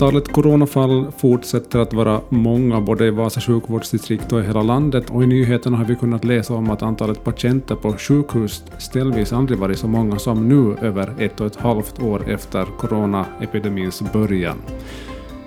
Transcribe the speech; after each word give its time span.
Antalet 0.00 0.28
coronafall 0.28 1.12
fortsätter 1.12 1.78
att 1.78 1.92
vara 1.92 2.20
många 2.28 2.80
både 2.80 3.06
i 3.06 3.10
Vasa 3.10 3.40
sjukvårdsdistrikt 3.40 4.32
och 4.32 4.40
i 4.40 4.42
hela 4.42 4.62
landet 4.62 5.10
och 5.10 5.22
i 5.22 5.26
nyheterna 5.26 5.76
har 5.76 5.84
vi 5.84 5.96
kunnat 5.96 6.24
läsa 6.24 6.54
om 6.54 6.70
att 6.70 6.82
antalet 6.82 7.24
patienter 7.24 7.74
på 7.74 7.92
sjukhus 7.92 8.64
ställvis 8.78 9.32
aldrig 9.32 9.58
varit 9.58 9.78
så 9.78 9.88
många 9.88 10.18
som 10.18 10.48
nu 10.48 10.86
över 10.86 11.14
ett 11.18 11.40
och 11.40 11.46
ett 11.46 11.56
halvt 11.56 12.02
år 12.02 12.30
efter 12.30 12.64
coronaepidemins 12.64 14.12
början. 14.12 14.58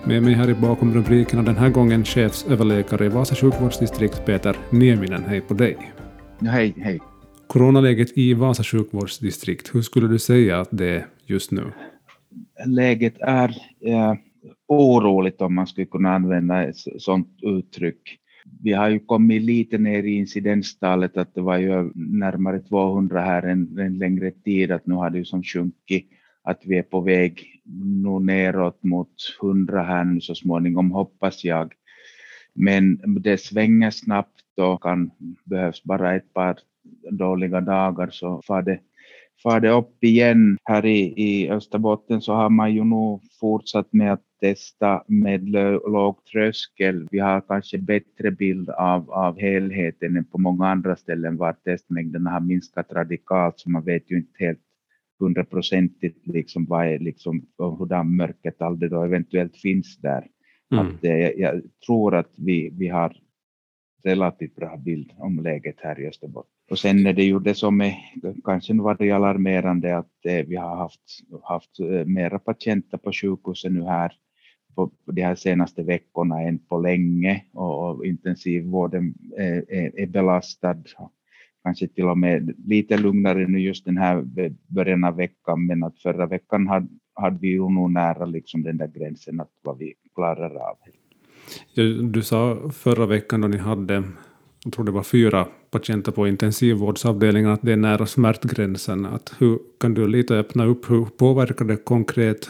Med 0.04 0.24
mig 0.24 0.34
här 0.34 0.50
i 0.50 0.54
bakom 0.54 0.94
rubrikerna 0.94 1.44
den 1.44 1.56
här 1.56 1.70
gången 1.70 2.06
chefsöverläkare 2.06 3.06
i 3.06 3.10
Vasa 3.10 3.36
sjukvårdsdistrikt 3.36 4.26
Peter 4.26 4.55
Nieminen. 4.70 5.24
Hej 5.27 5.41
på 5.41 5.54
dig. 5.54 5.77
Ja, 6.40 6.52
hej, 6.52 6.74
hej. 6.77 6.99
Coronaläget 7.48 8.18
i 8.18 8.34
Vasa 8.34 8.63
sjukvårdsdistrikt, 8.63 9.76
hur 9.76 9.82
skulle 9.82 10.08
du 10.08 10.20
säga 10.20 10.60
att 10.60 10.70
det 10.72 10.90
är 10.90 11.05
just 11.26 11.52
nu? 11.52 11.72
Läget 12.66 13.16
är 13.20 13.49
eh, 13.82 14.13
oroligt 14.68 15.42
om 15.42 15.56
man 15.56 15.68
skulle 15.68 15.88
kunna 15.88 16.16
använda 16.16 16.64
ett 16.64 16.78
sådant 16.78 17.40
uttryck. 17.42 18.20
Vi 18.64 18.74
har 18.74 18.90
ju 18.90 19.00
kommit 19.00 19.42
lite 19.42 19.78
ner 19.78 20.04
i 20.04 20.16
incidenstalet, 20.16 21.18
att 21.18 21.36
det 21.36 21.42
var 21.42 21.58
ju 21.58 21.92
närmare 21.96 22.60
200 22.60 23.22
här 23.22 23.44
en, 23.44 23.80
en 23.80 23.98
längre 23.98 24.32
tid, 24.32 24.72
att 24.72 24.88
nu 24.88 24.96
har 24.96 25.10
det 25.10 25.18
ju 25.18 25.26
som 25.26 25.44
sjunkit, 25.44 26.10
att 26.44 26.62
vi 26.66 26.78
är 26.78 26.84
på 26.84 27.02
väg 27.02 27.62
nu 28.04 28.20
neråt 28.20 28.84
mot 28.84 29.14
100 29.42 29.84
här 29.84 30.04
nu 30.04 30.22
så 30.22 30.36
småningom, 30.36 30.91
hoppas 30.91 31.44
jag. 31.44 31.74
Men 32.54 33.02
det 33.22 33.38
svänger 33.38 33.91
snabbt 33.91 34.60
och 34.62 34.84
kan, 34.84 35.12
behövs 35.46 35.84
bara 35.84 36.16
ett 36.16 36.34
par 36.34 36.57
dåliga 37.12 37.62
dagar 37.62 38.10
så 38.12 38.41
far 38.48 38.62
det, 38.62 38.80
far 39.44 39.60
det 39.60 39.70
upp 39.70 40.04
igen. 40.04 40.57
Här 40.63 40.85
i, 40.85 41.13
i 41.18 41.50
Österbotten 41.50 42.22
så 42.22 42.34
har 42.34 42.50
man 42.50 42.74
ju 42.74 42.84
nog 42.84 43.22
fortsatt 43.40 43.94
med 43.94 44.13
att 44.13 44.24
testa 44.44 45.04
med 45.08 45.49
låg 45.49 46.26
tröskel. 46.26 47.08
Vi 47.12 47.20
har 47.20 47.41
kanske 47.41 47.77
bättre 47.77 48.32
bild 48.32 48.70
av, 48.70 49.12
av 49.12 49.40
helheten 49.40 50.18
än 50.18 50.26
på 50.26 50.38
många 50.38 50.68
andra 50.68 50.96
ställen 50.96 51.38
var 51.38 51.54
testmängderna 51.54 52.30
har 52.30 52.40
minskat 52.40 52.91
radikalt 52.91 53.60
så 53.60 53.70
man 53.70 53.84
vet 53.84 54.12
ju 54.12 54.18
inte 54.18 54.44
helt 54.46 54.60
hundraprocentigt 55.20 56.27
liksom 56.27 56.66
vad 56.66 56.88
är 56.88 57.00
liksom 57.00 57.46
hur 57.58 58.04
mörkertal 58.04 58.80
det 58.80 58.90
då 58.90 59.04
eventuellt 59.04 59.58
finns 59.58 59.98
där. 59.98 60.27
Mm. 60.72 60.88
Att, 60.88 61.04
eh, 61.04 61.30
jag 61.30 61.62
tror 61.85 62.16
att 62.16 62.32
vi, 62.38 62.70
vi 62.74 62.88
har 62.88 63.18
relativt 64.03 64.56
bra 64.56 64.78
bild 64.78 65.12
om 65.18 65.40
läget 65.40 65.75
här 65.78 66.00
i 66.00 66.07
Österbotten. 66.07 66.52
Och 66.72 66.80
sen 66.80 67.06
är 67.06 67.13
det 67.13 67.24
ju 67.24 67.40
det 67.40 67.56
som 67.56 67.81
är 67.81 67.96
kanske 68.44 68.74
varit 68.74 69.13
alarmerande 69.13 69.97
att 69.97 70.25
eh, 70.25 70.46
vi 70.47 70.56
har 70.56 70.75
haft, 70.75 71.02
haft 71.44 71.80
eh, 71.80 72.06
mera 72.06 72.40
patienter 72.40 72.97
på 72.97 73.12
sjukhuset 73.12 73.72
nu 73.72 73.84
här 73.84 74.13
på 74.75 74.91
de 75.06 75.22
här 75.22 75.35
senaste 75.35 75.84
veckorna 75.84 76.41
än 76.41 76.59
på 76.59 76.79
länge 76.79 77.44
och, 77.53 77.90
och 77.90 78.06
intensivvården 78.06 79.13
är, 79.38 79.66
är, 79.74 80.00
är 80.00 80.07
belastad. 80.07 80.78
Kanske 81.63 81.88
till 81.88 82.06
och 82.06 82.18
med 82.18 82.53
lite 82.66 82.97
lugnare 82.97 83.47
nu 83.47 83.59
just 83.59 83.85
den 83.85 83.97
här 83.97 84.24
början 84.68 85.03
av 85.03 85.16
veckan, 85.16 85.66
men 85.66 85.84
att 85.84 86.00
förra 86.00 86.25
veckan 86.25 86.68
hade, 86.68 86.88
hade 87.13 87.40
vi 87.40 87.47
ju 87.47 87.69
nog 87.69 87.91
nära 87.91 88.25
liksom 88.25 88.63
den 88.63 88.78
där 88.78 88.88
gränsen 88.88 89.40
att 89.40 89.51
vad 89.62 89.78
vi 89.78 89.94
klarar 90.16 90.56
av. 90.56 90.78
Du 92.12 92.22
sa 92.22 92.69
förra 92.74 93.06
veckan 93.06 93.41
då 93.41 93.47
ni 93.47 93.57
hade, 93.57 94.03
jag 94.63 94.74
tror 94.74 94.85
det 94.85 94.91
var 94.91 95.03
fyra 95.03 95.47
patienter 95.72 96.12
på 96.12 96.28
intensivvårdsavdelningen, 96.28 97.50
att 97.50 97.62
det 97.62 97.74
är 97.74 97.78
nära 97.78 98.06
smärtgränsen. 98.06 99.06
Att 99.06 99.35
hur 99.40 99.59
kan 99.79 99.94
du 99.94 100.07
lite 100.07 100.35
öppna 100.35 100.66
upp, 100.66 100.90
hur 100.90 101.05
påverkar 101.05 101.66
det 101.66 101.78
konkret 101.78 102.50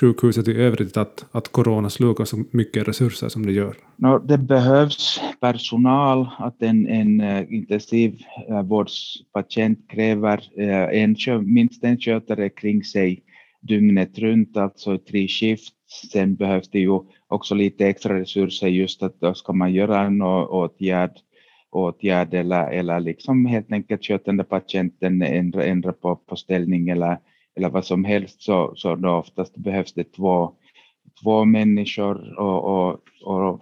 sjukhuset 0.00 0.48
i 0.48 0.52
övrigt 0.52 0.96
att, 0.96 1.24
att 1.32 1.52
corona 1.52 1.90
slukar 1.90 2.24
så 2.24 2.44
mycket 2.50 2.88
resurser 2.88 3.28
som 3.28 3.46
det 3.46 3.52
gör? 3.52 3.76
No, 3.96 4.18
det 4.18 4.38
behövs 4.38 5.20
personal, 5.40 6.28
att 6.38 6.62
en, 6.62 6.86
en 6.86 7.20
eh, 7.20 7.52
intensivvårdspatient 7.52 9.78
eh, 9.78 9.84
kräver 9.94 10.42
eh, 10.58 11.02
en, 11.02 11.16
minst 11.54 11.84
en 11.84 11.98
skötare 11.98 12.48
kring 12.48 12.84
sig 12.84 13.22
dygnet 13.60 14.18
runt, 14.18 14.56
alltså 14.56 14.98
tre 14.98 15.28
skift. 15.28 15.74
Sen 16.12 16.34
behövs 16.34 16.70
det 16.70 16.78
ju 16.78 17.00
också 17.28 17.54
lite 17.54 17.86
extra 17.86 18.20
resurser 18.20 18.68
just 18.68 19.02
att 19.02 19.20
då 19.20 19.34
ska 19.34 19.52
man 19.52 19.72
göra 19.72 20.00
en 20.00 20.22
åtgärd, 20.22 21.12
åtgärd 21.70 22.34
eller, 22.34 22.70
eller 22.70 23.00
liksom 23.00 23.46
helt 23.46 23.72
enkelt 23.72 24.04
sköta 24.04 24.32
den 24.32 24.46
patienten, 24.46 25.22
ändra, 25.22 25.64
ändra 25.64 25.92
på, 25.92 26.16
på 26.16 26.36
ställning 26.36 26.88
eller, 26.88 27.18
eller 27.56 27.68
vad 27.68 27.84
som 27.84 28.04
helst 28.04 28.42
så, 28.42 28.72
så 28.76 28.94
då 28.94 29.10
oftast 29.10 29.56
behövs 29.56 29.92
det 29.92 30.12
två, 30.12 30.54
två 31.22 31.44
människor 31.44 32.38
och, 32.38 32.64
och, 32.64 33.00
och 33.22 33.60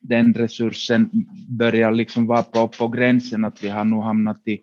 den 0.00 0.34
resursen 0.34 1.10
börjar 1.48 1.92
liksom 1.92 2.26
vara 2.26 2.42
på, 2.42 2.68
på 2.68 2.88
gränsen 2.88 3.44
att 3.44 3.64
vi 3.64 3.68
har 3.68 3.84
nu 3.84 3.96
hamnat 3.96 4.48
i 4.48 4.60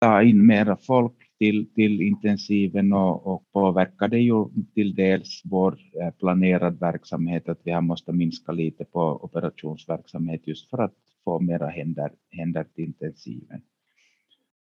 ta 0.00 0.22
in 0.22 0.46
mera 0.46 0.76
folk 0.76 1.12
till, 1.38 1.74
till 1.74 2.00
intensiven 2.00 2.92
och, 2.92 3.26
och 3.26 3.52
påverkar 3.52 4.08
det 4.08 4.18
ju 4.18 4.44
till 4.74 4.94
dels 4.94 5.42
vår 5.44 5.78
eh, 6.02 6.10
planerad 6.10 6.80
verksamhet 6.80 7.48
att 7.48 7.60
vi 7.64 7.70
har 7.70 7.80
måste 7.80 8.12
minska 8.12 8.52
lite 8.52 8.84
på 8.84 9.24
operationsverksamhet 9.24 10.46
just 10.46 10.70
för 10.70 10.78
att 10.78 10.94
få 11.24 11.40
mera 11.40 11.68
händer, 11.68 12.12
händer 12.30 12.64
till 12.64 12.84
intensiven. 12.84 13.62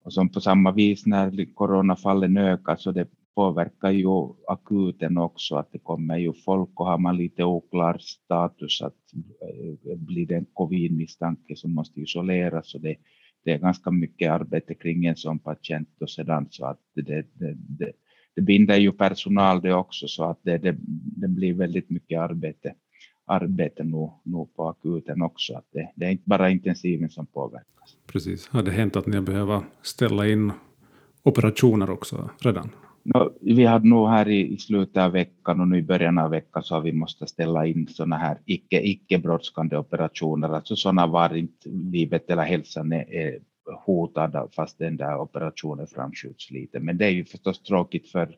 Och 0.04 0.12
som 0.12 0.28
på 0.28 0.40
samma 0.40 0.72
vis 0.72 1.06
när 1.06 1.54
coronafallen 1.54 2.36
ökar 2.36 2.76
så 2.76 2.92
det 2.92 3.08
påverkar 3.34 3.90
ju 3.90 4.08
akuten 4.48 5.18
också 5.18 5.56
att 5.56 5.72
det 5.72 5.78
kommer 5.78 6.16
ju 6.18 6.32
folk 6.32 6.80
och 6.80 6.86
har 6.86 6.98
man 6.98 7.16
lite 7.16 7.44
oklar 7.44 7.98
status 7.98 8.82
att 8.82 8.96
eh, 9.14 9.96
blir 9.98 10.26
det 10.26 10.34
en 10.34 10.46
covid-misstanke 10.52 11.56
så 11.56 11.68
måste 11.68 12.00
isoleras 12.00 12.74
och 12.74 12.80
det 12.80 12.96
det 13.44 13.52
är 13.52 13.58
ganska 13.58 13.90
mycket 13.90 14.30
arbete 14.30 14.74
kring 14.74 15.06
en 15.06 15.16
sån 15.16 15.38
patient 15.38 15.88
och 16.00 16.10
sedan 16.10 16.46
så 16.50 16.66
att 16.66 16.80
det, 16.94 17.02
det, 17.02 17.54
det, 17.54 17.92
det 18.34 18.42
binder 18.42 18.76
ju 18.76 18.92
personal 18.92 19.60
det 19.60 19.74
också 19.74 20.08
så 20.08 20.24
att 20.24 20.38
det, 20.42 20.58
det, 20.58 20.76
det 21.16 21.28
blir 21.28 21.54
väldigt 21.54 21.90
mycket 21.90 22.20
arbete, 22.20 22.74
arbete 23.26 23.84
nu, 23.84 24.10
nu 24.22 24.46
på 24.56 24.68
akuten 24.68 25.22
också. 25.22 25.54
Att 25.54 25.66
det, 25.72 25.92
det 25.96 26.06
är 26.06 26.10
inte 26.10 26.28
bara 26.28 26.50
intensiven 26.50 27.10
som 27.10 27.26
påverkas. 27.26 27.81
Precis. 28.12 28.48
Har 28.48 28.62
det 28.62 28.70
hänt 28.70 28.96
att 28.96 29.06
ni 29.06 29.16
har 29.16 29.22
behövt 29.22 29.64
ställa 29.82 30.28
in 30.28 30.52
operationer 31.22 31.90
också 31.90 32.30
redan? 32.40 32.70
No, 33.04 33.32
vi 33.40 33.64
hade 33.64 33.88
nog 33.88 34.08
här 34.08 34.28
i, 34.28 34.52
i 34.52 34.56
slutet 34.56 34.96
av 34.96 35.12
veckan 35.12 35.60
och 35.60 35.68
nu 35.68 35.78
i 35.78 35.82
början 35.82 36.18
av 36.18 36.30
veckan 36.30 36.62
så 36.62 36.74
har 36.74 36.80
vi 36.80 36.92
måste 36.92 37.26
ställa 37.26 37.66
in 37.66 37.88
sådana 37.88 38.16
här 38.16 38.38
icke, 38.44 38.80
icke 38.80 39.18
brådskande 39.18 39.76
operationer, 39.76 40.48
alltså 40.48 40.76
sådana 40.76 41.06
var 41.06 41.36
inte 41.36 41.68
livet 41.68 42.30
eller 42.30 42.42
hälsan 42.42 42.92
är, 42.92 43.14
är 43.14 43.38
hotad 43.84 44.50
fast 44.56 44.78
den 44.78 44.96
där 44.96 45.20
operationen 45.20 45.86
framskjuts 45.86 46.50
lite. 46.50 46.80
Men 46.80 46.98
det 46.98 47.04
är 47.04 47.10
ju 47.10 47.24
förstås 47.24 47.62
tråkigt 47.62 48.08
för, 48.10 48.36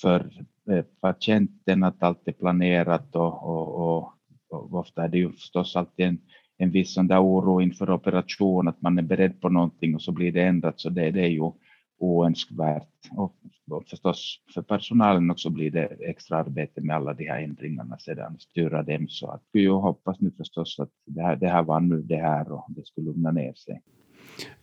för 0.00 0.30
eh, 0.70 0.84
patienten 1.00 1.84
att 1.84 2.02
allt 2.02 2.28
är 2.28 2.32
planerat 2.32 3.16
och, 3.16 3.42
och, 3.42 3.74
och, 3.74 4.12
och 4.50 4.74
ofta 4.74 5.04
är 5.04 5.08
det 5.08 5.18
ju 5.18 5.32
förstås 5.32 5.76
alltid 5.76 6.06
en, 6.06 6.18
en 6.60 6.70
viss 6.70 6.94
sån 6.94 7.06
där 7.06 7.22
oro 7.22 7.60
inför 7.60 7.90
operation, 7.90 8.68
att 8.68 8.82
man 8.82 8.98
är 8.98 9.02
beredd 9.02 9.40
på 9.40 9.48
någonting 9.48 9.94
och 9.94 10.02
så 10.02 10.12
blir 10.12 10.32
det 10.32 10.42
ändrat, 10.42 10.80
så 10.80 10.90
det, 10.90 11.10
det 11.10 11.20
är 11.20 11.28
ju 11.28 11.50
oönskvärt. 11.98 12.88
Och, 13.10 13.34
och 13.70 13.84
förstås 13.88 14.40
för 14.54 14.62
personalen 14.62 15.30
också 15.30 15.50
blir 15.50 15.70
det 15.70 15.84
extra 15.84 16.38
arbete 16.38 16.80
med 16.80 16.96
alla 16.96 17.14
de 17.14 17.24
här 17.24 17.42
ändringarna 17.42 17.98
sedan, 17.98 18.36
styra 18.38 18.82
dem. 18.82 19.06
Så 19.08 19.30
att 19.30 19.42
vi 19.52 19.66
hoppas 19.66 20.20
nu 20.20 20.30
förstås 20.30 20.78
att 20.78 20.90
det 21.06 21.22
här, 21.22 21.36
det 21.36 21.48
här 21.48 21.62
var 21.62 21.80
nu 21.80 22.02
det 22.02 22.16
här 22.16 22.52
och 22.52 22.66
det 22.68 22.86
skulle 22.86 23.06
lugna 23.06 23.30
ner 23.30 23.54
sig. 23.54 23.82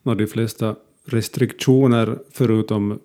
Och 0.04 0.18
de 0.18 0.28
flesta 0.28 0.76
restriktioner 1.06 2.20
förutom 2.32 3.00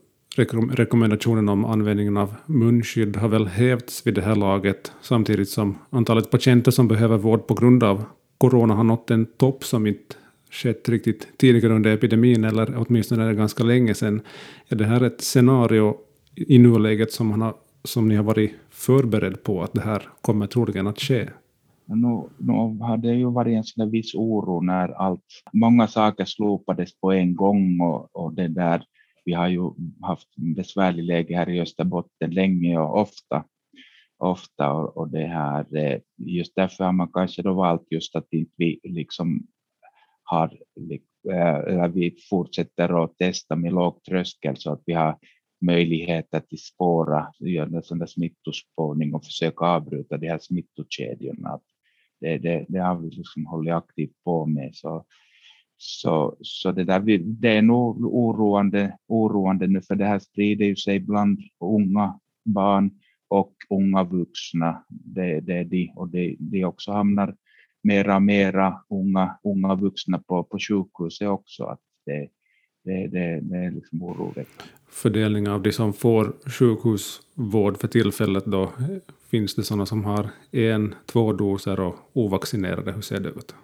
rekommendationen 0.71 1.49
om 1.49 1.65
användningen 1.65 2.17
av 2.17 2.35
munskydd 2.47 3.17
har 3.17 3.29
väl 3.29 3.47
hävts 3.47 4.07
vid 4.07 4.15
det 4.15 4.23
här 4.23 4.37
laget 4.37 4.93
samtidigt 5.03 5.49
som 5.49 5.79
antalet 5.91 6.31
patienter 6.31 6.71
som 6.71 6.89
behöver 6.89 7.19
vård 7.19 7.47
på 7.47 7.55
grund 7.55 7.83
av 7.83 8.05
corona 8.43 8.75
har 8.75 8.85
nått 8.85 9.11
en 9.11 9.27
topp 9.27 9.65
som 9.65 9.87
inte 9.87 10.17
skett 10.51 10.89
riktigt 10.89 11.39
tidigare 11.39 11.73
under 11.75 11.95
epidemin, 11.95 12.45
eller 12.45 12.75
åtminstone 12.77 13.23
är 13.25 13.29
det 13.29 13.35
ganska 13.35 13.65
länge 13.65 13.95
sedan. 13.95 14.21
Är 14.69 14.77
det 14.77 14.85
här 14.85 15.03
ett 15.03 15.21
scenario 15.21 15.97
i 16.37 16.59
nuläget 16.59 17.13
som, 17.13 17.27
man 17.27 17.41
har, 17.41 17.55
som 17.85 18.09
ni 18.09 18.15
har 18.17 18.25
varit 18.25 18.53
förberedd 18.71 19.43
på 19.43 19.63
att 19.63 19.73
det 19.73 19.81
här 19.81 20.03
kommer 20.21 20.47
troligen 20.47 20.87
att 20.87 21.01
ske? 21.01 21.29
Nu, 21.87 22.23
nu 22.39 22.53
har 22.81 22.97
det 22.97 23.15
ju 23.15 23.31
varit 23.31 23.57
en 23.57 23.65
sån 23.65 23.91
viss 23.91 24.15
oro 24.15 24.61
när 24.61 24.89
allt, 24.89 25.25
många 25.53 25.87
saker 25.89 26.25
slopades 26.25 27.01
på 27.01 27.13
en 27.13 27.37
gång 27.37 27.81
och, 27.81 28.17
och 28.17 28.35
det 28.35 28.49
där, 28.49 28.83
vi 29.25 29.33
har 29.33 29.49
ju 29.49 29.71
haft 30.01 30.29
besvärlig 30.57 31.05
läge 31.05 31.37
här 31.37 31.49
i 31.49 31.61
Österbotten 31.61 32.31
länge 32.31 32.79
och 32.79 33.01
ofta 33.01 33.45
ofta 34.23 34.73
och, 34.73 34.97
och 34.97 35.11
det 35.11 35.27
här, 35.27 35.77
eh, 35.77 36.01
just 36.17 36.55
därför 36.55 36.85
har 36.85 36.93
man 36.93 37.13
kanske 37.13 37.43
då 37.43 37.55
valt 37.55 37.87
just 37.91 38.17
att 38.17 38.27
inte 38.31 38.53
vi 38.57 38.81
liksom 38.83 39.47
har, 40.23 40.59
eh, 41.31 41.57
eller 41.57 41.89
vi 41.89 42.17
fortsätter 42.31 43.05
att 43.05 43.19
testa 43.19 43.57
med 43.57 43.73
låg 43.73 44.03
tröskel 44.03 44.57
så 44.57 44.73
att 44.73 44.83
vi 44.87 44.93
har 44.93 45.19
möjligheter 45.61 46.41
till 46.41 46.59
spåra, 46.59 47.33
göra 47.39 47.83
sån 47.83 47.99
där 47.99 48.07
smittospårning 48.07 49.15
och 49.15 49.25
försöka 49.25 49.65
avbryta 49.65 50.17
de 50.17 50.29
här 50.29 50.39
smittokedjorna. 50.39 51.61
Det, 52.21 52.39
det, 52.39 52.67
det 52.69 52.79
har 52.79 52.99
vi 52.99 53.11
liksom 53.11 53.47
hållit 53.47 53.75
aktivt 53.75 54.25
på 54.25 54.47
med. 54.47 54.71
Så, 54.75 55.05
så, 55.77 56.37
så 56.41 56.73
det, 56.73 56.85
där, 56.85 57.19
det 57.19 57.57
är 57.57 57.63
nog 57.63 58.05
oroande, 58.05 58.99
oroande 59.07 59.67
nu, 59.67 59.83
för 59.83 59.95
det 59.95 60.05
här 60.05 60.19
sprider 60.19 60.65
ju 60.65 60.77
sig 60.77 61.01
bland 61.01 61.41
unga 61.61 62.21
barn 62.45 62.91
och 63.33 63.53
unga 63.71 64.05
vuxna. 64.05 64.85
Det, 64.89 65.41
det 65.41 65.53
är 65.53 65.65
de, 65.65 65.93
och 65.97 66.09
det, 66.09 66.37
de 66.39 66.65
också 66.65 66.93
hamnar 66.93 67.35
mera 67.83 68.17
och 68.17 68.23
mera 68.23 68.81
unga, 68.91 69.39
unga 69.45 69.75
vuxna 69.75 70.19
på, 70.19 70.45
på 70.45 70.59
sjukhuset 70.59 71.29
också. 71.29 71.65
Att 71.65 71.81
det, 72.07 72.29
det, 72.85 73.07
det, 73.07 73.41
det 73.41 73.57
är 73.57 73.71
liksom 73.71 74.03
oroväckande. 74.03 74.73
Fördelning 74.89 75.49
av 75.49 75.63
de 75.63 75.73
som 75.73 75.93
får 75.93 76.33
sjukhusvård 76.51 77.77
för 77.77 77.89
tillfället 77.89 78.45
då, 78.45 78.73
finns 79.31 79.55
det 79.55 79.63
sådana 79.63 79.87
som 79.87 80.05
har 80.05 80.31
en, 80.53 80.95
två 81.07 81.33
doser 81.33 81.81
och 81.81 81.97
ovaccinerade? 82.13 82.93
Hur 82.93 83.03
ser 83.03 83.21
det 83.21 83.29
ut? 83.29 83.55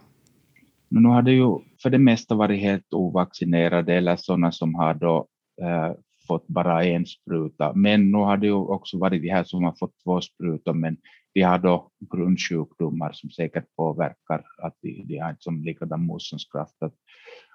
Nu 0.88 1.08
har 1.08 1.22
det 1.22 1.32
ju 1.32 1.58
för 1.82 1.90
det 1.90 1.98
mesta 1.98 2.34
varit 2.34 2.60
helt 2.60 2.94
ovaccinerade 2.94 3.94
eller 3.94 4.16
sådana 4.16 4.52
som 4.52 4.74
har 4.74 4.94
då 4.94 5.26
äh, 5.62 5.92
fått 6.28 6.48
bara 6.48 6.84
en 6.84 7.06
spruta. 7.06 7.72
Men 7.74 8.10
nu 8.10 8.18
har 8.18 8.36
det 8.36 8.46
ju 8.46 8.52
också 8.52 8.98
varit 8.98 9.22
de 9.22 9.30
här 9.30 9.44
som 9.44 9.64
har 9.64 9.74
fått 9.78 9.94
två 10.04 10.20
sprutor, 10.20 10.72
men 10.74 10.96
de 11.34 11.42
har 11.42 11.58
då 11.58 11.90
grundsjukdomar 12.12 13.12
som 13.12 13.30
säkert 13.30 13.76
påverkar 13.76 14.44
att 14.62 14.76
de, 14.82 15.04
de 15.06 15.18
har 15.18 15.36
som 15.38 15.62
likadan 15.62 16.06
motståndskraft. 16.06 16.82
Att, 16.82 16.94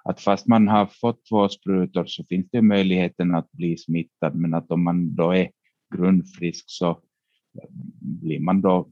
att 0.04 0.20
fast 0.20 0.46
man 0.46 0.68
har 0.68 0.86
fått 0.86 1.26
två 1.28 1.48
sprutor 1.48 2.04
så 2.06 2.24
finns 2.24 2.50
det 2.50 2.62
möjligheten 2.62 3.34
att 3.34 3.52
bli 3.52 3.76
smittad, 3.76 4.34
men 4.34 4.54
att 4.54 4.70
om 4.70 4.84
man 4.84 5.14
då 5.14 5.34
är 5.34 5.50
grundfrisk 5.94 6.64
så 6.66 6.98
blir 8.00 8.40
man 8.40 8.60
då 8.60 8.90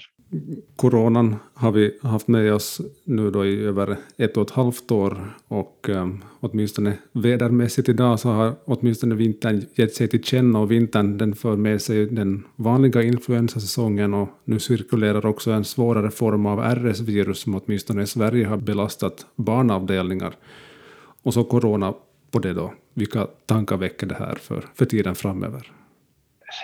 Coronan 0.75 1.35
har 1.53 1.71
vi 1.71 1.99
haft 2.01 2.27
med 2.27 2.53
oss 2.53 2.81
nu 3.05 3.31
då 3.31 3.45
i 3.45 3.63
över 3.63 3.97
ett 4.17 4.37
och 4.37 4.43
ett 4.43 4.51
halvt 4.51 4.91
år 4.91 5.17
och 5.47 5.89
um, 5.89 6.23
åtminstone 6.39 6.97
vädermässigt 7.13 7.89
idag 7.89 8.19
så 8.19 8.29
har 8.29 8.53
åtminstone 8.65 9.15
vintern 9.15 9.61
gett 9.75 9.93
sig 9.93 10.07
till 10.07 10.23
känna 10.23 10.59
och 10.59 10.71
vintern 10.71 11.17
den 11.17 11.35
för 11.35 11.55
med 11.55 11.81
sig 11.81 12.05
den 12.05 12.43
vanliga 12.55 13.03
influensasäsongen 13.03 14.13
och 14.13 14.29
nu 14.45 14.59
cirkulerar 14.59 15.25
också 15.25 15.51
en 15.51 15.63
svårare 15.63 16.11
form 16.11 16.45
av 16.45 16.59
RS-virus 16.59 17.39
som 17.39 17.55
åtminstone 17.55 18.03
i 18.03 18.07
Sverige 18.07 18.45
har 18.45 18.57
belastat 18.57 19.25
barnavdelningar 19.35 20.35
och 21.23 21.33
så 21.33 21.43
corona 21.43 21.93
på 22.31 22.39
det 22.39 22.53
då. 22.53 22.73
Vilka 22.93 23.27
tankar 23.45 23.77
väcker 23.77 24.07
det 24.07 24.15
här 24.15 24.35
för, 24.35 24.65
för 24.75 24.85
tiden 24.85 25.15
framöver? 25.15 25.71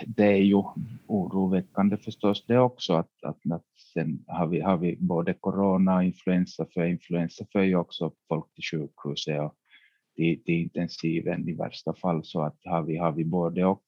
Det 0.08 0.24
är 0.24 0.44
ju 0.44 0.64
oroväckande 1.08 1.98
förstås 1.98 2.46
det 2.48 2.60
också 2.60 2.94
att, 2.94 3.24
att, 3.24 3.52
att 3.52 3.66
sen 3.94 4.24
har 4.28 4.48
vi, 4.48 4.62
har 4.62 4.78
vi 4.78 4.98
både 5.00 5.34
corona 5.34 5.96
och 5.96 6.04
influensa, 6.04 6.66
för 6.74 6.86
influensa 6.86 7.46
för 7.52 7.62
ju 7.62 7.76
också 7.76 8.12
folk 8.28 8.54
till 8.54 8.64
sjukhuset 8.64 9.42
och 9.42 9.56
till, 10.16 10.44
till 10.44 10.56
intensiven 10.56 11.50
i 11.50 11.54
värsta 11.54 11.94
fall, 11.94 12.26
så 12.26 12.42
att 12.42 12.58
har 12.64 12.84
vi, 12.84 12.98
har 12.98 13.12
vi 13.12 13.26
både 13.26 13.66
och 13.66 13.84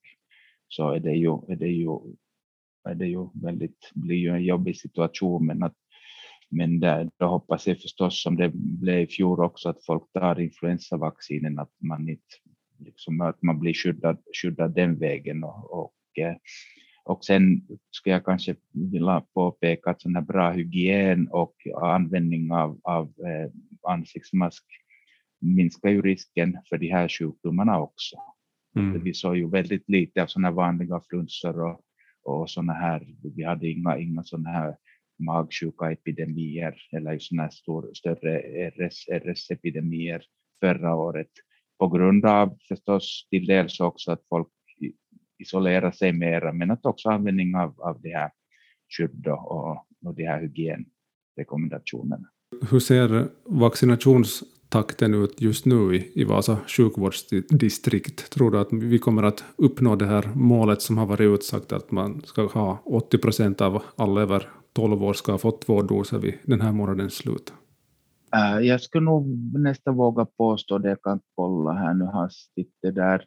så 0.68 0.92
är 0.92 1.00
det 1.00 1.14
ju, 1.14 1.34
är 1.48 1.56
det 1.56 1.68
ju, 1.68 1.90
är 2.90 2.96
det 2.96 3.08
ju 3.08 3.30
väldigt, 3.34 3.92
blir 3.94 4.18
ju 4.18 4.30
en 4.30 4.44
jobbig 4.44 4.78
situation, 4.78 5.46
men 5.46 5.64
att 5.64 5.76
men 6.50 6.80
där, 6.80 7.10
då 7.18 7.26
hoppas 7.26 7.68
jag 7.68 7.82
förstås, 7.82 8.24
som 8.24 8.36
det 8.36 8.52
blev 8.54 9.00
i 9.00 9.08
fjol 9.08 9.44
också, 9.44 9.70
att 9.70 9.86
folk 9.86 10.04
tar 10.14 10.40
influensavaccinen, 10.40 11.60
att 11.60 11.72
man 11.82 12.10
inte 12.10 12.36
liksom, 12.80 13.22
att 13.22 13.42
man 13.42 13.60
blir 13.60 13.74
skyddad, 13.74 14.18
skyddad 14.42 14.76
den 14.76 15.00
vägen. 15.00 15.44
Och, 15.44 15.74
och, 15.74 16.20
eh, 16.24 16.36
och 17.04 17.26
sen 17.26 17.62
ska 17.92 18.10
jag 18.10 18.26
kanske 18.26 18.56
vilja 18.74 19.24
påpeka 19.34 19.90
att 19.90 20.02
sån 20.02 20.16
här 20.16 20.22
bra 20.22 20.52
hygien 20.52 21.28
och 21.28 21.56
användning 21.82 22.52
av, 22.52 22.80
av 22.84 23.06
eh, 23.06 23.52
ansiktsmask 23.92 24.66
minskar 25.42 25.90
ju 25.90 26.02
risken 26.02 26.58
för 26.70 26.78
de 26.78 26.92
här 26.92 27.08
sjukdomarna 27.08 27.80
också. 27.80 28.16
Mm. 28.76 29.04
Vi 29.04 29.14
såg 29.14 29.38
ju 29.38 29.50
väldigt 29.50 29.90
lite 29.90 30.24
av 30.24 30.28
sådana 30.28 30.52
vanliga 30.52 31.02
flunsor 31.10 31.62
och, 31.62 31.82
och 32.24 32.50
sådana 32.50 32.74
här, 32.74 33.08
vi 33.36 33.44
hade 33.44 33.68
inga, 33.68 33.98
inga 33.98 34.24
sådana 34.24 34.50
här 34.50 34.76
magsjukaepidemier 35.20 36.76
eller 36.92 37.20
sådana 37.20 37.50
stor, 37.52 37.90
större 37.94 38.42
RS, 38.70 39.08
RS-epidemier 39.10 40.22
förra 40.60 40.96
året 40.96 41.32
på 41.80 41.88
grund 41.88 42.26
av 42.26 42.58
förstås 42.68 43.28
till 43.30 43.46
dels 43.46 43.80
också 43.80 44.12
att 44.12 44.22
folk 44.30 44.48
isolerar 45.40 45.92
sig 45.92 46.14
mera 46.14 46.54
men 46.54 46.72
att 46.72 46.86
också 46.86 47.10
användning 47.10 47.56
av, 47.56 47.82
av 47.82 48.02
det 48.02 48.18
här 48.18 48.32
skydd 48.98 49.28
och, 49.28 49.72
och 50.06 50.16
de 50.16 50.26
här 50.26 50.42
hygienrekommendationerna. 50.42 52.28
Hur 52.72 52.80
ser 52.80 53.28
vaccinationstakten 53.44 55.14
ut 55.14 55.42
just 55.42 55.66
nu 55.66 55.96
i, 55.96 56.12
i 56.16 56.24
Vasa 56.24 56.58
sjukvårdsdistrikt? 56.68 58.32
Tror 58.32 58.52
du 58.52 58.60
att 58.60 58.74
vi 58.74 59.00
kommer 59.00 59.24
att 59.24 59.44
uppnå 59.56 59.96
det 59.96 60.06
här 60.06 60.30
målet 60.36 60.82
som 60.82 60.98
har 60.98 61.06
varit 61.06 61.34
utsagt 61.34 61.72
att 61.72 61.92
man 61.92 62.22
ska 62.22 62.48
ha 62.48 62.82
80 62.86 63.18
procent 63.18 63.62
av 63.62 63.84
alla 63.96 64.22
över 64.22 64.50
12 64.80 65.04
år 65.04 65.14
ska 65.14 65.32
ha 65.32 65.40
fått 65.40 65.62
två 65.62 65.82
doser 65.82 66.20
vid 66.20 66.34
den 66.44 66.62
här 66.62 66.72
månadens 66.72 67.14
slut? 67.14 67.54
Äh, 68.36 68.68
jag 68.68 68.82
skulle 68.82 69.06
nog 69.06 69.28
nästan 69.60 69.96
våga 69.96 70.26
påstå 70.26 70.78
det, 70.78 70.90
jag 70.90 71.02
kan 71.02 71.20
kolla 71.36 71.74
här 71.74 71.94
nu 71.94 72.06
hastigt 72.06 72.74
det 72.82 72.92
där. 72.92 73.26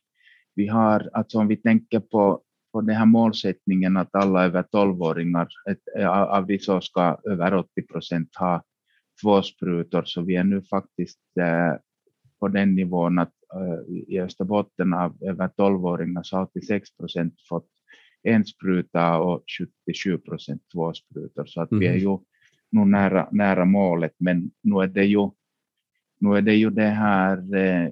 Vi 0.54 0.66
har, 0.66 1.10
alltså 1.12 1.38
om 1.38 1.48
vi 1.48 1.56
tänker 1.56 2.00
på, 2.00 2.40
på 2.72 2.80
den 2.80 2.96
här 2.96 3.06
målsättningen 3.06 3.96
att 3.96 4.14
alla 4.14 4.44
över 4.44 4.62
12-åringar, 4.62 5.48
av 6.06 6.46
de 6.46 6.58
så 6.58 6.80
ska 6.80 7.18
över 7.30 7.54
80 7.54 7.82
procent 7.82 8.36
ha 8.38 8.62
två 9.22 9.42
sprutor, 9.42 10.02
så 10.06 10.22
vi 10.22 10.36
är 10.36 10.44
nu 10.44 10.62
faktiskt 10.62 11.20
på 12.40 12.48
den 12.48 12.74
nivån 12.74 13.18
att 13.18 13.32
i 14.08 14.20
Österbotten 14.20 14.94
av 14.94 15.16
över 15.20 15.48
12-åringar 15.48 16.22
så 16.22 16.36
har 16.36 16.44
86 16.44 16.96
procent 16.96 17.34
fått 17.48 17.68
en 18.22 18.44
spruta 18.44 19.18
och 19.18 19.44
77 19.86 20.18
procent 20.18 20.62
två 20.72 20.94
sprutor, 20.94 21.44
så 21.46 21.60
att 21.60 21.70
mm. 21.70 21.80
vi 21.80 21.86
är 21.86 21.90
mm. 21.90 22.02
ju 22.02 22.18
nog 22.70 22.88
nära, 22.88 23.28
nära 23.32 23.64
målet, 23.64 24.14
men 24.18 24.50
nu 24.62 24.76
är 24.76 24.86
det 24.86 25.04
ju 25.04 25.30
Nu 26.18 26.36
är 26.36 26.42
det 26.42 26.54
ju 26.54 26.70
det 26.70 26.88
här 26.88 27.54
eh, 27.56 27.90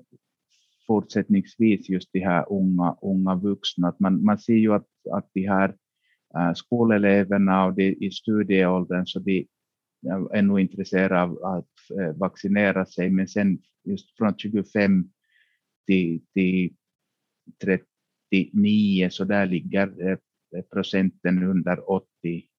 fortsättningsvis 0.86 1.88
just 1.88 2.12
de 2.12 2.20
här 2.20 2.52
unga, 2.52 2.96
unga 3.02 3.34
vuxna. 3.34 3.88
Att 3.88 4.00
man, 4.00 4.24
man 4.24 4.38
ser 4.38 4.54
ju 4.54 4.74
att, 4.74 4.88
att 5.12 5.30
de 5.32 5.48
här 5.48 5.74
äh, 6.34 6.52
skoleleverna 6.54 7.64
och 7.64 7.74
de 7.74 8.06
i 8.06 8.10
studieåldern 8.10 9.06
så 9.06 9.18
de 9.18 9.46
är 10.32 10.42
nog 10.42 10.60
intresserade 10.60 11.22
av 11.22 11.44
att 11.44 12.00
äh, 12.00 12.16
vaccinera 12.16 12.86
sig, 12.86 13.10
men 13.10 13.28
sen 13.28 13.58
just 13.84 14.16
från 14.16 14.38
25 14.38 15.10
till, 15.86 16.20
till 16.34 16.74
89, 18.30 19.10
så 19.10 19.24
där 19.24 19.46
ligger 19.46 20.10
eh, 20.10 20.18
procenten 20.72 21.42
under 21.42 21.90
80 21.90 22.06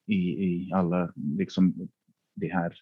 i, 0.08 0.14
i 0.14 0.72
alla 0.74 1.14
liksom 1.38 1.90
de 2.36 2.48
här, 2.48 2.74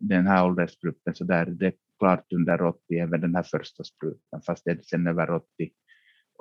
den 0.00 0.26
här 0.26 0.46
åldersgruppen, 0.46 1.14
så 1.14 1.24
där 1.24 1.46
det 1.46 1.72
klart 1.98 2.32
under 2.32 2.62
80 2.62 2.80
även 2.98 3.20
den 3.20 3.34
här 3.34 3.42
första 3.42 3.84
sprutan, 3.84 4.42
fast 4.46 4.64
det 4.64 4.70
är 4.70 4.80
sen 4.82 5.06
över 5.06 5.30
80, 5.30 5.44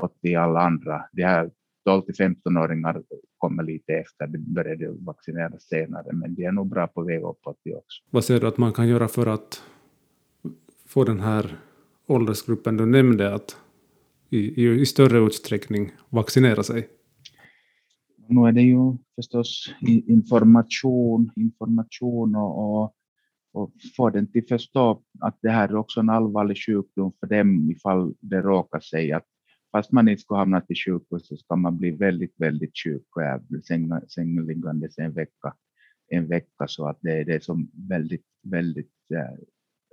80 0.02 0.36
alla 0.36 0.60
andra. 0.62 1.06
De 1.12 1.24
här 1.24 1.52
12 1.86 2.02
till 2.02 2.16
15-åringar 2.16 3.04
kommer 3.38 3.64
lite 3.64 3.94
efter, 3.94 4.28
de 4.28 4.38
började 4.38 4.92
vaccineras 4.92 5.64
senare, 5.64 6.14
men 6.14 6.36
de 6.36 6.46
är 6.46 6.52
nog 6.52 6.70
bra 6.70 6.88
på 6.88 7.04
väg 7.04 7.24
uppåt 7.24 7.58
också. 7.66 8.04
Vad 8.10 8.26
ser 8.26 8.40
du 8.40 8.48
att 8.48 8.58
man 8.58 8.74
kan 8.74 8.88
göra 8.88 9.08
för 9.08 9.28
att 9.28 9.64
få 10.86 11.04
den 11.04 11.20
här 11.20 11.58
åldersgruppen 12.08 12.78
du 12.78 12.86
nämnde 12.86 13.34
att 13.34 13.58
i, 14.36 14.64
i, 14.64 14.82
i 14.82 14.86
större 14.86 15.18
utsträckning 15.18 15.92
vaccinera 16.10 16.64
sig? 16.64 16.88
Nu 18.28 18.48
är 18.48 18.52
det 18.52 18.62
ju 18.62 18.98
förstås 19.16 19.74
information, 20.08 21.32
information 21.36 22.36
och, 22.36 22.82
och 22.82 22.96
och 23.56 23.72
få 23.98 24.10
den 24.10 24.32
till 24.32 24.48
förstå 24.48 25.04
att 25.22 25.38
det 25.42 25.50
här 25.50 25.70
är 25.70 25.76
också 25.76 26.00
en 26.00 26.10
allvarlig 26.10 26.58
sjukdom 26.66 27.12
för 27.20 27.28
dem 27.28 27.72
ifall 27.72 28.14
det 28.20 28.42
råkar 28.42 28.80
sig 28.80 29.12
att 29.12 29.26
fast 29.72 29.92
man 29.92 30.08
inte 30.08 30.22
ska 30.22 30.36
hamna 30.36 30.62
till 30.62 30.76
sjukhus 30.86 31.28
så 31.28 31.38
ska 31.38 31.56
man 31.56 31.78
bli 31.78 31.92
väldigt, 31.92 32.36
väldigt 32.38 32.78
sjuk 32.84 33.08
och 33.16 33.42
bli 33.42 33.62
sängliggandes 34.08 34.98
en 34.98 35.14
vecka, 35.14 35.54
en 36.08 36.28
vecka 36.28 36.68
så 36.68 36.88
att 36.88 36.98
det, 37.02 37.24
det 37.24 37.36
är 37.36 37.40
som 37.40 37.72
väldigt, 37.90 38.26
väldigt 38.44 39.12
eh, 39.14 39.40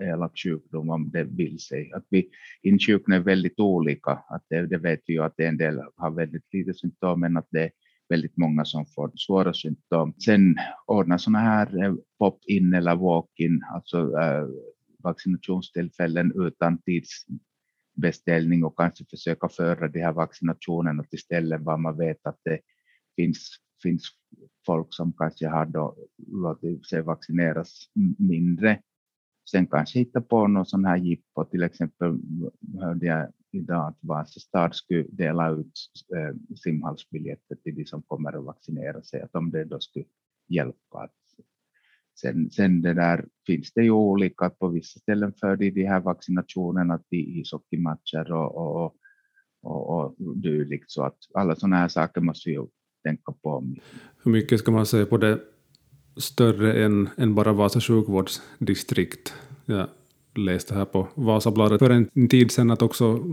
elak 0.02 0.32
sjukdom 0.38 0.90
om 0.90 1.10
det 1.10 1.24
vill 1.24 1.58
sig. 1.58 1.92
Att 1.92 2.06
vi 2.08 2.28
insjuknar 2.62 3.18
väldigt 3.18 3.60
olika, 3.60 4.10
att 4.10 4.44
det, 4.48 4.66
det 4.66 4.78
vet 4.78 5.00
vi 5.06 5.12
ju 5.12 5.22
att 5.22 5.40
en 5.40 5.56
del 5.56 5.80
har 5.96 6.10
väldigt 6.10 6.54
lite 6.54 6.74
symptom 6.74 7.20
men 7.20 7.36
att 7.36 7.48
det 7.50 7.62
är 7.62 7.70
väldigt 8.08 8.36
många 8.36 8.64
som 8.64 8.86
får 8.86 9.12
svåra 9.16 9.52
symptom. 9.52 10.14
Sen 10.24 10.56
ordna 10.86 11.18
sådana 11.18 11.38
här 11.38 11.84
eh, 11.84 11.94
pop-in 12.18 12.74
eller 12.74 12.96
walk-in, 12.96 13.62
alltså 13.74 13.98
äh, 13.98 14.46
vaccinationstillfällen 15.02 16.32
utan 16.46 16.78
tidsbeställning 16.82 18.64
och 18.64 18.76
kanske 18.76 19.04
försöka 19.04 19.48
föra 19.48 19.88
de 19.88 20.00
här 20.00 20.12
vaccinationerna 20.12 21.04
till 21.04 21.18
ställen 21.18 21.64
var 21.64 21.76
man 21.76 21.98
vet 21.98 22.26
att 22.26 22.40
det 22.44 22.60
finns, 23.16 23.56
finns 23.82 24.10
folk 24.66 24.86
som 24.90 25.12
kanske 25.12 25.48
har 25.48 25.66
då 25.66 25.96
låtit 26.26 26.86
sig 26.86 27.02
vaccineras 27.02 27.90
mindre. 28.18 28.80
Sen 29.50 29.66
kanske 29.66 29.98
hitta 29.98 30.20
på 30.20 30.46
någon 30.46 30.66
sån 30.66 30.84
här 30.84 30.96
jippo, 30.96 31.44
till 31.44 31.62
exempel 31.62 32.18
hörde 32.80 33.06
jag 33.06 33.28
idag 33.50 33.88
att 33.88 33.98
Vasa 34.00 34.40
stad 34.40 34.74
skulle 34.74 35.02
dela 35.02 35.50
ut 35.50 35.72
eh, 36.16 36.56
simhallsbiljetter 36.56 37.56
till 37.56 37.74
de 37.74 37.86
som 37.86 38.02
kommer 38.02 38.38
att 38.38 38.44
vaccinera 38.44 39.02
sig, 39.02 39.20
att 39.22 39.34
om 39.34 39.50
det 39.50 39.64
då 39.64 39.80
skulle 39.80 40.04
hjälpa. 40.48 41.08
Sen, 42.20 42.50
sen 42.50 42.82
det 42.82 42.94
där 42.94 43.24
finns 43.46 43.72
det 43.72 43.82
ju 43.82 43.90
olika, 43.90 44.50
på 44.50 44.68
vissa 44.68 44.98
ställen 45.00 45.32
för 45.40 45.56
de, 45.56 45.70
de 45.70 45.84
här 45.84 46.00
vaccinationerna 46.00 46.98
till 46.98 47.40
ishockeymatcher 47.40 48.32
och, 48.32 48.56
och, 48.56 48.96
och, 49.62 50.00
och 50.00 50.36
dylikt, 50.36 50.90
så 50.90 51.02
att 51.04 51.18
alla 51.34 51.56
sådana 51.56 51.76
här 51.76 51.88
saker 51.88 52.20
måste 52.20 52.48
vi 52.48 52.54
ju 52.54 52.66
tänka 53.04 53.32
på. 53.42 53.74
Hur 54.24 54.32
mycket 54.32 54.58
ska 54.58 54.70
man 54.70 54.86
säga 54.86 55.06
på 55.06 55.16
det 55.16 55.40
större 56.16 56.84
än, 56.84 57.08
än 57.16 57.34
bara 57.34 57.52
Vasa 57.52 57.80
sjukvårdsdistrikt? 57.80 59.34
Jag 59.66 59.86
läste 60.34 60.74
här 60.74 60.84
på 60.84 61.08
Vasabladet 61.14 61.78
för 61.78 61.90
en 61.90 62.28
tid 62.28 62.50
sedan 62.50 62.70
att 62.70 62.82
också 62.82 63.24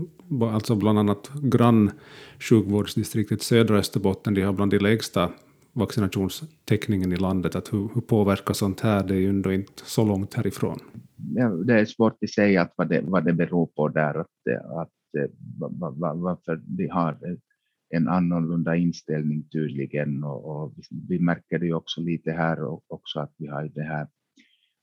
alltså 0.52 0.74
bland 0.74 0.98
annat 0.98 1.30
grannsjukvårdsdistriktet 1.42 3.42
södra 3.42 3.78
Österbotten, 3.78 4.34
de 4.34 4.42
har 4.42 4.52
bland 4.52 4.70
de 4.70 4.78
lägsta 4.78 5.30
vaccinationstäckningen 5.72 7.12
i 7.12 7.16
landet. 7.16 7.54
Att 7.54 7.72
hur, 7.72 7.88
hur 7.94 8.00
påverkar 8.00 8.54
sånt 8.54 8.80
här? 8.80 9.04
Det 9.04 9.14
är 9.14 9.18
ju 9.18 9.28
ändå 9.28 9.52
inte 9.52 9.82
så 9.84 10.04
långt 10.04 10.34
härifrån. 10.34 10.78
Ja, 11.34 11.48
det 11.48 11.80
är 11.80 11.84
svårt 11.84 12.22
att 12.22 12.30
säga 12.30 12.62
att 12.62 12.72
vad, 12.76 12.88
det, 12.88 13.00
vad 13.04 13.24
det 13.24 13.32
beror 13.32 13.66
på 13.66 13.88
där, 13.88 14.20
att, 14.20 14.26
att, 14.76 14.88
eh, 15.18 15.30
varför 16.14 16.60
vi 16.76 16.88
har 16.88 17.10
eh, 17.10 17.36
en 17.90 18.08
annorlunda 18.08 18.76
inställning 18.76 19.48
tydligen. 19.48 20.24
Och, 20.24 20.62
och 20.62 20.74
vi 21.08 21.18
märker 21.18 21.58
det 21.58 21.66
ju 21.66 21.74
också 21.74 22.00
lite 22.00 22.32
här 22.32 22.64
också 22.92 23.20
att 23.20 23.34
vi 23.36 23.46
har 23.46 23.70
det 23.74 23.82
här 23.82 24.08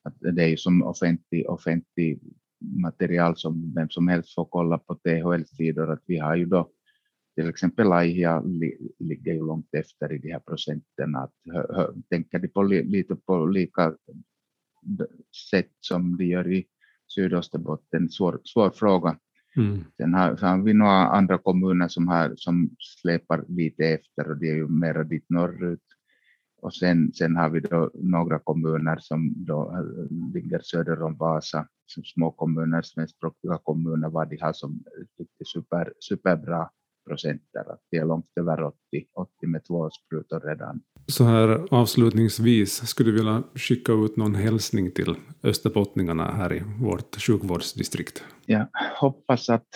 att 0.08 0.36
det 0.36 0.44
är 0.44 0.48
ju 0.48 0.58
som 0.58 0.84
offentlig, 0.84 1.50
offentlig 1.50 2.20
material 2.60 3.38
som 3.38 3.74
vem 3.76 3.90
som 3.90 4.08
helst 4.08 4.34
får 4.34 4.46
kolla 4.46 4.78
på 4.78 4.96
THL-sidor, 4.96 5.92
att 5.92 6.04
vi 6.06 6.18
har 6.18 6.36
ju 6.36 6.46
då 6.46 6.72
till 7.36 7.50
exempel 7.50 7.92
Aihia 7.92 8.42
ligger 9.00 9.34
ju 9.34 9.46
långt 9.46 9.74
efter 9.74 10.14
i 10.14 10.18
de 10.18 10.32
här 10.32 10.40
procenten. 10.40 11.16
Att, 11.16 11.34
tänker 12.10 12.40
de 12.40 12.48
på 12.48 12.64
lite 12.64 13.16
på 13.16 13.46
lika 13.46 13.96
sätt 15.52 15.72
som 15.80 16.18
de 16.18 16.26
gör 16.26 16.52
i 16.52 16.66
Sydösterbotten? 17.08 18.10
Svår, 18.10 18.42
svår 18.44 18.70
fråga. 18.70 19.20
Mm. 19.58 19.84
Sen 19.98 20.14
har, 20.14 20.36
så 20.36 20.46
har 20.46 20.58
vi 20.64 20.74
några 20.74 21.08
andra 21.08 21.38
kommuner 21.38 21.88
som, 21.88 22.08
har, 22.08 22.34
som 22.36 22.70
släpar 22.80 23.46
lite 23.48 23.84
efter 23.84 24.30
och 24.30 24.38
det 24.38 24.50
är 24.50 24.56
ju 24.56 24.68
mera 24.68 25.04
dit 25.04 25.26
norrut. 25.30 25.84
Och 26.62 26.74
sen, 26.74 27.14
sen 27.14 27.36
har 27.36 27.50
vi 27.50 27.60
då 27.60 27.92
några 27.94 28.40
kommuner 28.40 28.98
som 29.00 29.34
då 29.36 29.72
eh, 29.72 30.34
ligger 30.34 30.60
söder 30.60 31.02
om 31.04 31.18
Vasa, 31.18 31.68
som 31.86 32.04
små 32.04 32.32
kommuner, 32.32 32.82
svenskspråkiga 32.82 33.58
kommuner, 33.64 34.10
vad 34.10 34.30
de 34.30 34.38
har 34.42 34.54
som 34.54 34.84
super, 35.54 35.94
superbra 36.00 36.70
procenter. 37.08 37.72
Att 37.72 37.82
det 37.92 37.98
är 37.98 38.06
långt 38.06 38.32
över 38.40 38.64
80, 38.64 38.76
80 39.14 39.48
med 39.48 39.66
två 39.68 39.90
sprutor 39.90 40.40
redan. 40.40 40.82
Så 41.08 41.24
här 41.24 41.66
avslutningsvis, 41.72 42.88
skulle 42.88 43.12
du 43.12 43.18
vilja 43.18 43.44
skicka 43.56 43.92
ut 43.94 44.18
någon 44.18 44.36
hälsning 44.36 44.92
till 44.92 45.16
österbottningarna 45.44 46.32
här 46.32 46.54
i 46.54 46.64
vårt 46.82 47.16
sjukvårdsdistrikt? 47.16 48.24
Jag 48.46 48.68
hoppas 49.00 49.50
att 49.50 49.68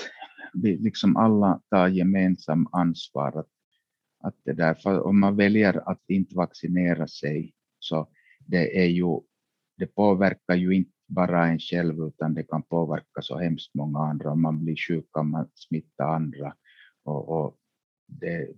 vi 0.54 0.78
liksom 0.78 1.18
alla 1.18 1.62
tar 1.70 1.88
gemensam 1.88 2.68
ansvar. 2.72 3.40
Att 3.40 3.48
att 4.24 4.36
det 4.46 4.54
där, 4.54 4.74
för 4.74 5.08
om 5.08 5.20
man 5.20 5.36
väljer 5.36 5.90
att 5.90 6.04
inte 6.08 6.36
vaccinera 6.36 7.08
sig 7.08 7.54
så 7.80 8.08
det, 8.48 8.84
är 8.84 8.86
ju, 8.86 9.20
det 9.78 9.88
påverkar 9.88 10.56
ju 10.56 10.76
inte 10.76 10.92
bara 11.08 11.48
en 11.48 11.60
själv 11.60 12.00
utan 12.08 12.34
det 12.34 12.44
kan 12.44 12.64
påverka 12.64 13.22
så 13.22 13.38
hemskt 13.38 13.76
många 13.76 14.00
andra. 14.00 14.32
Om 14.32 14.42
man 14.42 14.64
blir 14.64 14.76
sjuk 14.76 15.06
kan 15.14 15.30
man 15.30 15.50
smitta 15.56 16.04
andra 16.04 16.54
och, 17.04 17.30
och 17.30 17.58
det 18.08 18.50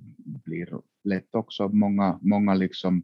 blir 0.46 0.82
lätt 1.04 1.36
också 1.36 1.68
många, 1.68 2.20
många 2.22 2.54
liksom 2.54 3.04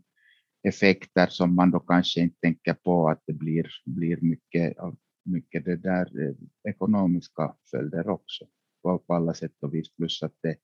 effekter 0.63 1.27
som 1.27 1.55
man 1.55 1.71
då 1.71 1.79
kanske 1.79 2.21
inte 2.21 2.39
tänker 2.39 2.73
på 2.73 3.09
att 3.09 3.23
det 3.25 3.33
blir, 3.33 3.67
blir 3.85 4.17
mycket, 4.21 4.77
mycket 5.25 5.65
det 5.65 5.75
där 5.75 6.27
eh, 6.27 6.35
ekonomiska 6.71 7.55
följder 7.71 8.09
också. 8.09 8.45
På, 8.81 8.99
på 8.99 9.13
alla 9.13 9.33
sätt 9.33 9.53
och 9.61 9.73
vis, 9.73 9.95
plus 9.95 10.23
att 10.23 10.35
det 10.41 10.55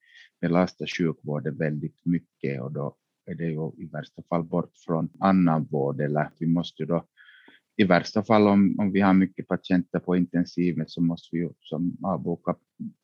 belastar 0.42 0.86
sjukvården 0.98 1.58
väldigt 1.58 2.06
mycket 2.06 2.62
och 2.62 2.72
då 2.72 2.98
är 3.26 3.36
det 3.36 3.46
ju 3.46 3.72
i 3.78 3.86
värsta 3.86 4.24
fall 4.30 4.44
bort 4.44 4.72
från 4.86 5.10
annan 5.20 5.64
vård. 5.64 6.02
Eller 6.02 6.30
vi 6.40 6.48
måste 6.48 6.86
då 6.86 7.06
i 7.78 7.84
värsta 7.84 8.24
fall 8.24 8.48
om, 8.48 8.76
om 8.80 8.92
vi 8.92 9.02
har 9.02 9.14
mycket 9.14 9.48
patienter 9.48 10.00
på 10.00 10.16
intensiven 10.16 10.86
så 10.88 11.02
måste 11.02 11.30
vi 11.32 11.40
ju 11.42 11.50
som 11.60 11.98
avboka, 12.04 12.56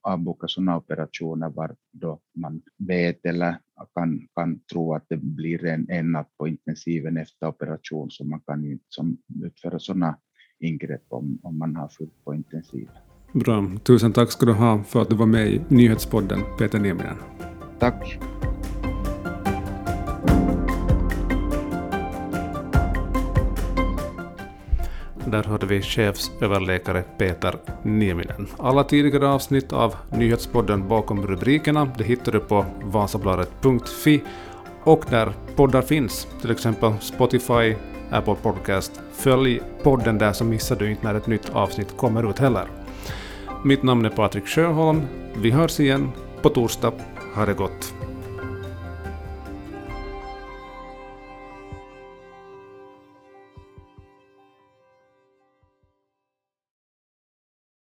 avboka 0.02 0.48
sådana 0.48 0.78
operationer 0.78 1.50
var 1.50 1.76
då 1.92 2.20
man 2.36 2.62
vet 2.78 3.26
eller 3.26 3.58
kan, 3.96 4.28
kan 4.36 4.60
tro 4.74 4.94
att 4.94 5.06
det 5.10 5.18
blir 5.18 5.66
en, 5.66 5.90
en 5.90 6.12
natt 6.12 6.30
på 6.38 6.48
intensiven 6.48 7.18
efter 7.18 7.48
operation 7.48 8.12
så 8.12 8.26
man 8.26 8.40
kan 8.48 8.64
ju 8.64 8.72
inte 8.72 8.86
som 8.90 9.18
utföra 9.44 9.80
sådana 9.80 10.18
ingrepp 10.60 11.06
om, 11.10 11.40
om 11.44 11.58
man 11.58 11.76
har 11.76 11.88
fullt 11.88 12.24
på 12.24 12.36
intensiven. 12.36 12.96
Bra. 13.34 13.72
Tusen 13.84 14.14
tack 14.14 14.32
ska 14.32 14.46
du 14.46 14.54
ha 14.54 14.84
för 14.84 15.02
att 15.02 15.10
du 15.10 15.16
var 15.16 15.26
med 15.26 15.48
i 15.48 15.62
nyhetspodden, 15.68 16.40
Peter 16.60 16.80
Nieminen. 16.80 17.18
Tack. 17.80 18.20
Där 25.32 25.44
hörde 25.44 25.66
vi 25.66 25.82
chefsöverläkare 25.82 27.04
Peter 27.18 27.56
Nieminen. 27.84 28.48
Alla 28.58 28.84
tidigare 28.84 29.28
avsnitt 29.28 29.74
av 29.74 29.96
nyhetspodden 30.10 30.88
bakom 30.88 31.28
rubrikerna 31.28 31.92
det 31.98 32.04
hittar 32.04 32.32
du 32.32 32.40
på 32.40 32.66
vasabladet.fi 32.84 34.22
och 34.84 35.06
där 35.10 35.34
poddar 35.56 35.82
finns, 35.82 36.28
till 36.42 36.52
exempel 36.52 36.94
Spotify, 37.00 37.76
Apple 38.10 38.36
Podcast. 38.42 39.02
Följ 39.14 39.62
podden 39.84 40.18
där 40.18 40.34
så 40.34 40.44
missar 40.44 40.76
du 40.76 40.92
inte 40.92 41.06
när 41.06 41.16
ett 41.16 41.28
nytt 41.28 41.50
avsnitt 41.50 41.98
kommer 41.98 42.30
ut 42.30 42.40
heller. 42.40 42.68
Mitt 43.64 43.84
namn 43.84 44.06
är 44.06 44.10
Patrik 44.10 44.48
Sjöholm. 44.48 45.02
Vi 45.36 45.52
hörs 45.52 45.80
igen 45.80 46.12
på 46.42 46.50
torsdag. 46.50 46.94
Ha 47.36 47.46
det 47.46 47.54
gott. 47.54 48.01